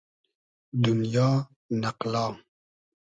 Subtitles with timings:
[0.83, 1.27] دونیا،
[1.81, 2.25] نئقلا